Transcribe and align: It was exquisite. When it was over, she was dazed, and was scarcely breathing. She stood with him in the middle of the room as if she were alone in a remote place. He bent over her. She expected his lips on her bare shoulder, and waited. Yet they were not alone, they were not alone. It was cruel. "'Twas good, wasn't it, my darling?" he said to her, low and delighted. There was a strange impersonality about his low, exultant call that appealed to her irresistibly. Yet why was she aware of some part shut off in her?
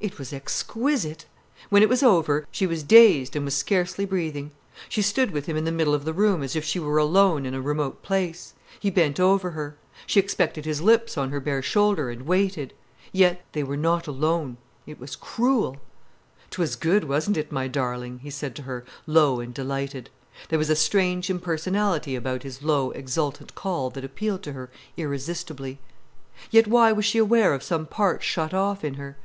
It 0.00 0.18
was 0.18 0.34
exquisite. 0.34 1.24
When 1.70 1.82
it 1.82 1.88
was 1.88 2.02
over, 2.02 2.46
she 2.50 2.66
was 2.66 2.82
dazed, 2.82 3.34
and 3.34 3.46
was 3.46 3.54
scarcely 3.56 4.04
breathing. 4.04 4.50
She 4.90 5.00
stood 5.00 5.30
with 5.30 5.46
him 5.46 5.56
in 5.56 5.64
the 5.64 5.72
middle 5.72 5.94
of 5.94 6.04
the 6.04 6.12
room 6.12 6.42
as 6.42 6.54
if 6.54 6.62
she 6.62 6.78
were 6.78 6.98
alone 6.98 7.46
in 7.46 7.54
a 7.54 7.60
remote 7.62 8.02
place. 8.02 8.52
He 8.78 8.90
bent 8.90 9.18
over 9.18 9.52
her. 9.52 9.78
She 10.06 10.20
expected 10.20 10.66
his 10.66 10.82
lips 10.82 11.16
on 11.16 11.30
her 11.30 11.40
bare 11.40 11.62
shoulder, 11.62 12.10
and 12.10 12.26
waited. 12.26 12.74
Yet 13.12 13.46
they 13.52 13.62
were 13.62 13.78
not 13.78 14.06
alone, 14.06 14.18
they 14.20 14.42
were 14.42 14.44
not 14.44 14.44
alone. 14.44 14.56
It 14.88 15.00
was 15.00 15.16
cruel. 15.16 15.76
"'Twas 16.50 16.76
good, 16.76 17.04
wasn't 17.04 17.38
it, 17.38 17.50
my 17.50 17.66
darling?" 17.66 18.18
he 18.18 18.28
said 18.30 18.54
to 18.56 18.64
her, 18.64 18.84
low 19.06 19.40
and 19.40 19.54
delighted. 19.54 20.10
There 20.50 20.58
was 20.58 20.68
a 20.68 20.76
strange 20.76 21.30
impersonality 21.30 22.14
about 22.14 22.42
his 22.42 22.62
low, 22.62 22.90
exultant 22.90 23.54
call 23.54 23.88
that 23.88 24.04
appealed 24.04 24.42
to 24.42 24.52
her 24.52 24.68
irresistibly. 24.98 25.78
Yet 26.50 26.66
why 26.66 26.92
was 26.92 27.06
she 27.06 27.16
aware 27.16 27.54
of 27.54 27.62
some 27.62 27.86
part 27.86 28.22
shut 28.22 28.52
off 28.52 28.84
in 28.84 28.96
her? 28.96 29.16